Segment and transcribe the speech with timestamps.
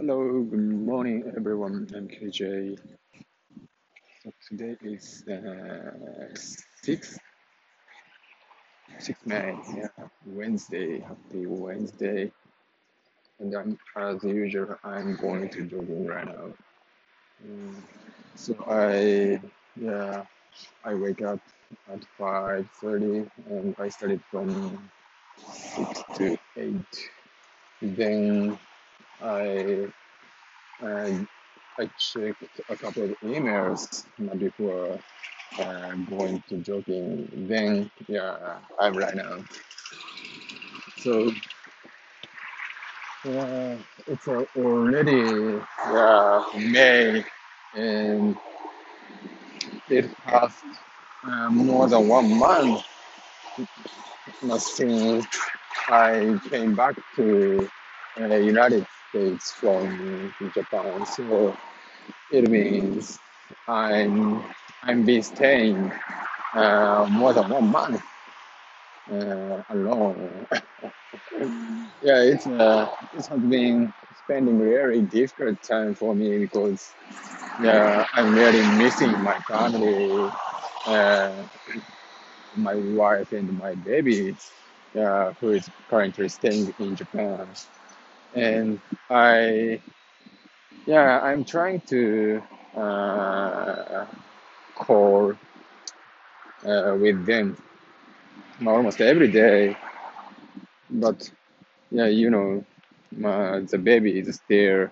[0.00, 1.86] Hello, good morning, everyone.
[1.94, 2.78] I'm KJ.
[4.24, 7.18] So today is uh, 6,
[8.98, 9.88] 6 May, yeah,
[10.24, 11.00] Wednesday.
[11.00, 12.32] Happy Wednesday.
[13.40, 16.54] And I'm, as usual, I'm going to jogging right now.
[17.46, 17.74] Mm,
[18.36, 19.38] so I,
[19.78, 20.24] yeah,
[20.82, 21.40] I wake up
[21.92, 24.90] at 5.30 and I studied from
[25.52, 26.74] 6 to 8.
[27.82, 28.58] Then
[29.22, 29.86] I
[30.80, 31.26] And
[31.78, 34.04] I checked a couple of emails
[34.38, 34.98] before
[35.58, 37.28] uh, going to jogging.
[37.48, 39.44] Then, yeah, I'm right now.
[40.98, 41.32] So,
[43.24, 45.60] yeah, it's uh, already
[45.92, 47.24] yeah, May,
[47.74, 48.36] and
[49.90, 50.64] it passed
[51.24, 52.82] uh, more than one month
[54.58, 55.26] since
[55.88, 57.68] I came back to
[58.20, 61.06] uh, United States from Japan.
[61.06, 61.56] So
[62.30, 63.18] it means
[63.68, 64.42] I'm
[64.82, 65.92] I'm been staying
[66.54, 68.02] uh, more than one month
[69.12, 70.46] uh, alone.
[72.02, 76.94] yeah, it's uh, it has been spending really difficult time for me because
[77.62, 80.30] yeah, I'm really missing my family,
[80.86, 81.44] uh,
[82.56, 84.36] my wife and my baby,
[84.98, 87.48] uh, who is currently staying in Japan.
[88.34, 89.80] And I
[90.86, 92.42] yeah, I'm trying to
[92.76, 94.06] uh,
[94.74, 95.34] call
[96.66, 97.56] uh, with them
[98.66, 99.76] almost every day,
[100.90, 101.30] but
[101.90, 102.64] yeah, you know,
[103.24, 104.88] uh, the baby is still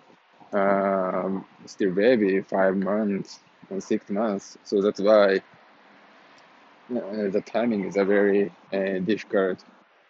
[0.53, 5.37] um, still baby, five months or six months, so that's why
[6.95, 9.65] uh, the timing is a very uh, difficult.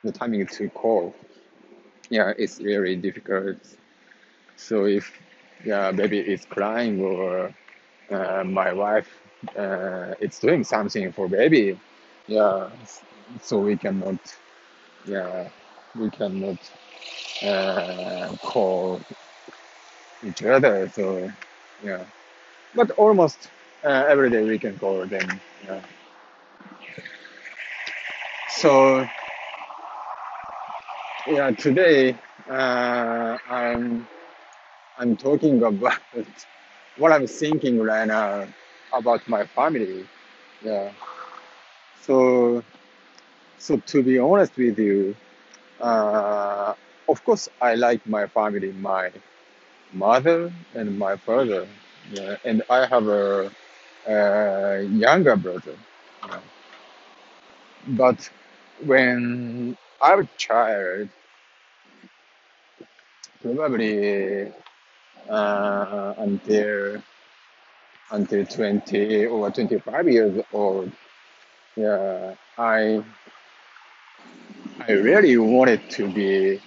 [0.05, 1.15] The timing to call,
[2.11, 3.59] yeah, it's very difficult.
[4.57, 5.13] So if
[5.65, 7.55] yeah, baby is crying or
[8.11, 9.09] uh, my wife
[9.59, 11.79] uh, is doing something for baby,
[12.27, 12.71] yeah,
[13.41, 14.19] so we cannot,
[15.07, 15.49] yeah,
[15.97, 16.59] we cannot
[17.43, 19.03] uh, call
[20.23, 20.89] each other.
[20.89, 21.31] So
[21.83, 22.05] yeah,
[22.75, 23.51] but almost
[23.85, 25.41] uh, every day we can call them.
[25.65, 25.83] Yeah.
[28.51, 29.07] So
[31.29, 32.17] yeah, today
[32.51, 34.09] uh, I'm
[34.99, 36.01] I'm talking about
[36.97, 38.47] what I'm thinking right now
[38.93, 40.07] about my family.
[40.65, 40.91] Yeah.
[42.03, 42.63] So
[43.59, 45.17] so to be honest with you,
[45.81, 46.75] uh,
[47.09, 49.11] of course I like my family, my
[49.93, 51.69] mother and my father.
[52.13, 53.51] Yeah, and I have a,
[54.09, 55.77] a younger brother.
[56.29, 56.41] Yeah.
[57.89, 58.31] But
[58.85, 61.09] when I was a child,
[63.43, 64.53] probably
[65.31, 67.03] uh, until
[68.11, 70.93] until 20 or 25 years old,
[71.77, 73.03] yeah, I
[74.89, 76.61] I really wanted to be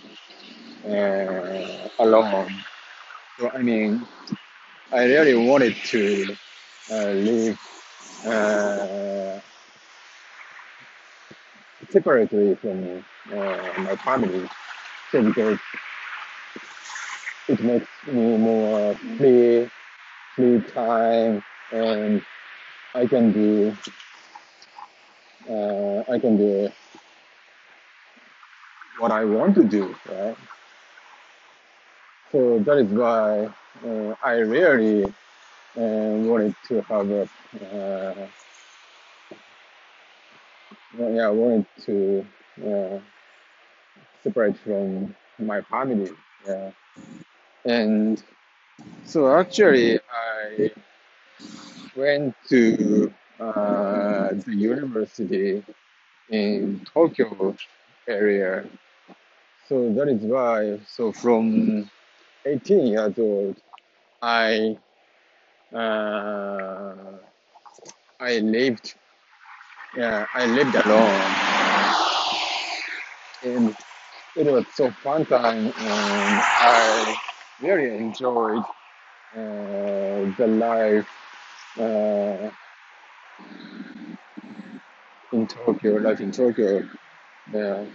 [0.88, 2.50] uh, alone.
[3.40, 4.06] So I mean,
[4.92, 6.36] I really wanted to
[6.92, 7.60] uh, live
[8.26, 9.40] uh,
[11.90, 14.48] separately from uh, my family.
[15.12, 15.60] So because
[17.48, 19.70] it makes me more free,
[20.36, 22.22] free time, and
[22.96, 23.78] I can do
[25.50, 26.70] uh, I can do
[29.00, 30.36] what I want to do, right?
[32.32, 33.48] So that is why
[33.86, 35.12] uh, I really uh,
[35.78, 37.30] wanted to have a
[37.62, 38.28] uh,
[40.98, 42.26] yeah wanted to
[42.66, 43.00] uh,
[44.24, 46.12] separate from my family,
[46.48, 46.72] yeah.
[47.66, 48.22] And
[49.06, 50.72] so actually I
[51.96, 55.64] went to uh, the university
[56.30, 57.56] in Tokyo
[58.08, 58.66] area.
[59.68, 60.80] So that is why.
[60.88, 61.90] So from
[62.46, 63.58] 18 years old,
[64.22, 64.78] I
[65.74, 66.96] uh,
[68.20, 68.96] I lived
[69.98, 71.32] yeah I lived alone,
[73.44, 73.76] and
[74.36, 77.16] it was so fun time, and I
[77.62, 78.64] really enjoyed
[79.36, 81.08] uh, the life
[81.80, 82.50] uh,
[85.32, 86.84] in Tokyo, life in Tokyo.
[87.54, 87.86] Yeah.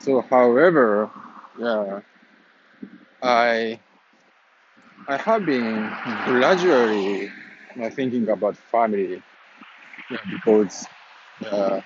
[0.00, 1.10] So, however,
[1.58, 2.00] yeah,
[3.22, 3.80] I
[5.08, 5.90] I have been
[6.26, 7.30] gradually
[7.82, 9.22] uh, thinking about family
[10.10, 10.86] yeah, because
[11.50, 11.80] uh,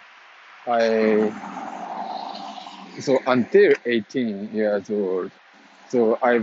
[0.68, 1.32] I
[3.00, 5.30] so until 18 years old,
[5.88, 6.34] so I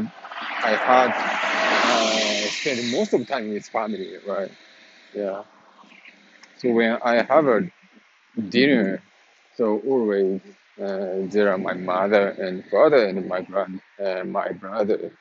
[0.64, 4.52] I had uh, spent most of the time with family, right?
[5.14, 5.44] Yeah.
[6.58, 7.62] So when I have a
[8.50, 9.02] dinner,
[9.56, 10.42] so always
[10.82, 15.12] uh, there are my mother and father and my grand uh, my brother,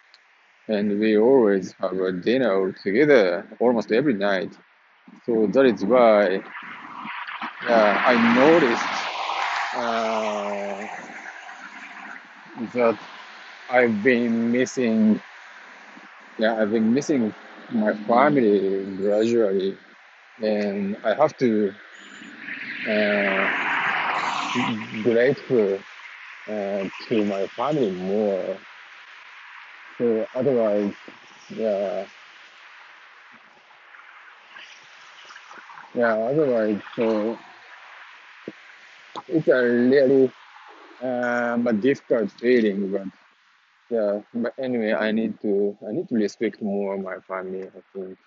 [0.68, 4.56] and we always have a dinner together almost every night.
[5.24, 6.42] So that is why
[7.66, 8.84] yeah, I noticed
[9.76, 10.86] uh,
[12.74, 12.98] that
[13.72, 15.22] I've been missing
[16.38, 17.34] yeah I've been missing
[17.72, 19.78] my family gradually,
[20.42, 21.72] and I have to
[22.88, 23.68] uh,
[25.02, 25.78] grateful
[26.48, 28.56] uh, to my family more.
[29.98, 30.94] So otherwise,
[31.50, 32.06] yeah,
[35.94, 36.14] yeah.
[36.16, 37.38] Otherwise, so
[39.28, 40.32] it's a really
[41.02, 43.21] um, a difficult feeling, but
[43.92, 44.22] yeah.
[44.34, 47.64] But anyway, I need to I need to respect more my family.
[47.68, 48.18] I think.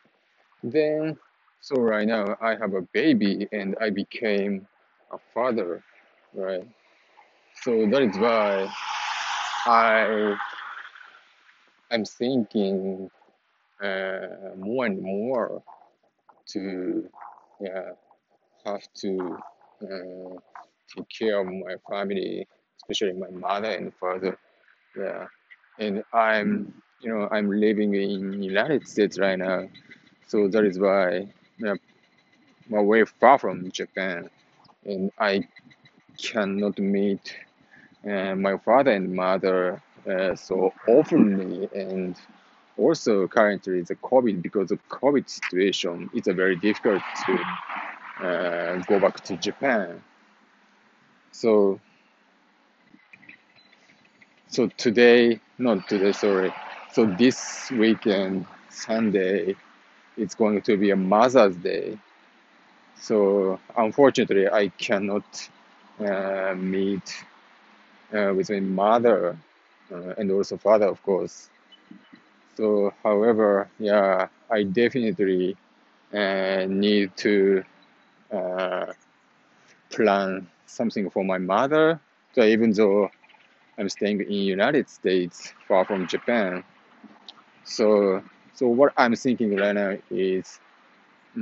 [0.64, 1.18] Then,
[1.62, 4.68] so right now I have a baby and I became
[5.12, 5.84] a father,
[6.34, 6.68] right?
[7.64, 8.70] So that is why
[9.68, 10.38] I
[11.92, 13.10] I'm thinking
[13.84, 15.64] uh, more and more
[16.50, 17.10] to
[17.62, 17.92] yeah
[18.66, 19.38] have to
[19.84, 20.36] uh,
[20.96, 22.48] take care of my family,
[22.78, 24.38] especially my mother and father.
[24.98, 25.28] Yeah,
[25.80, 29.68] and I'm you know I'm living in United States right now,
[30.28, 31.28] so that is why
[31.66, 31.80] I'm
[32.70, 34.30] way far from Japan,
[34.86, 35.48] and I
[36.22, 37.36] cannot meet
[38.10, 41.70] uh, my father and mother uh, so openly.
[41.74, 42.16] And
[42.78, 47.34] also currently the covid because of covid situation it's a very difficult to
[48.26, 50.02] uh, go back to japan.
[51.32, 51.80] So
[54.48, 56.52] so today not today sorry
[56.92, 59.56] so this weekend sunday
[60.18, 61.98] it's going to be a mother's day.
[62.96, 65.26] So unfortunately i cannot
[66.00, 67.08] uh, meet
[68.14, 69.38] uh, with my mother
[69.92, 71.50] uh, and also father of course.
[72.58, 75.56] So however yeah i definitely
[76.14, 77.64] uh, need to
[78.32, 78.94] uh,
[79.90, 82.00] plan something for my mother.
[82.34, 83.10] So even though
[83.78, 86.64] i'm staying in united states far from japan.
[87.64, 88.24] So
[88.54, 90.60] so what i'm thinking right now is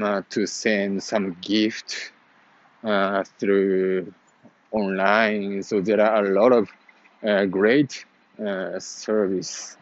[0.01, 2.11] uh, to send some gift
[2.83, 4.13] uh, through
[4.71, 5.63] online.
[5.63, 6.69] So there are a lot of
[7.27, 8.05] uh, great
[8.45, 9.77] uh, service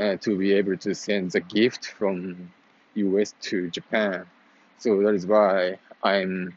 [0.00, 2.50] uh, to be able to send the gift from
[2.96, 4.26] us to japan.
[4.78, 6.52] So that is why i'm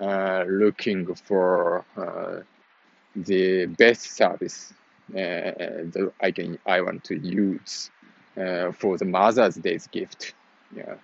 [0.00, 1.84] uh, looking for
[3.16, 4.72] the best service
[5.10, 5.16] uh,
[5.94, 7.90] that I can I want to use
[8.36, 10.34] uh, for the Mother's Day's gift.
[10.74, 10.96] Yeah,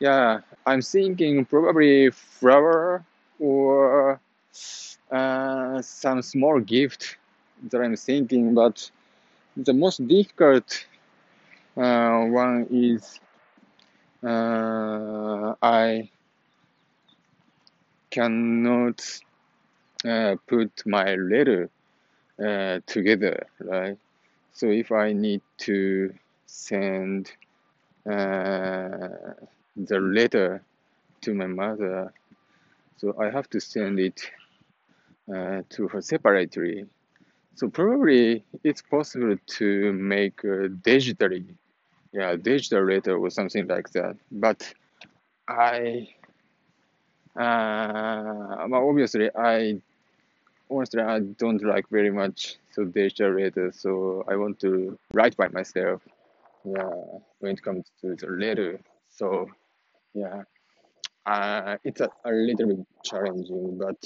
[0.00, 0.40] yeah.
[0.66, 3.04] I'm thinking probably flower
[3.38, 4.20] or
[5.10, 7.16] uh, some small gift
[7.70, 8.90] that I'm thinking, but
[9.56, 10.86] the most difficult
[11.76, 13.20] uh, one is
[14.22, 16.10] uh, I
[18.10, 19.02] cannot
[20.04, 21.70] uh, put my letter
[22.44, 23.98] uh, together, right?
[24.52, 26.14] So if I need to
[26.46, 27.32] send
[28.06, 29.08] uh,
[29.76, 30.62] the letter
[31.22, 32.12] to my mother,
[32.96, 34.20] so I have to send it
[35.34, 36.86] uh, to her separately.
[37.54, 41.46] So probably it's possible to make a digitally,
[42.12, 44.16] yeah, digital letter or something like that.
[44.30, 44.72] But
[45.48, 46.08] I,
[47.36, 49.80] uh, obviously I
[50.70, 55.48] honestly I don't like very much so digital letter, so I want to write by
[55.48, 56.02] myself.
[56.64, 56.90] Yeah,
[57.40, 59.48] when it comes to the letter, so
[60.14, 60.42] yeah,
[61.26, 63.96] uh, it's a, a little bit challenging, but,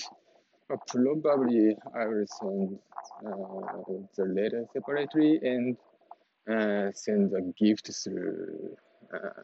[0.69, 2.79] but probably I will send
[3.27, 3.83] uh,
[4.17, 5.77] the letter separately and
[6.51, 8.77] uh, send the gift through
[9.13, 9.43] uh,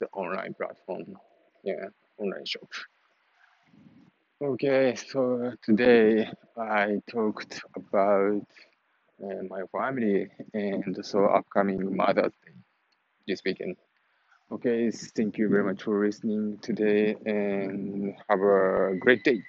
[0.00, 1.16] the online platform.
[1.62, 1.86] Yeah,
[2.18, 2.68] online shop.
[4.44, 8.46] Okay, so today I talked about
[9.24, 12.52] uh, my family and so upcoming Mother's Day
[13.26, 13.76] this weekend.
[14.52, 19.42] Okay, thank you very much for listening today and have a great day.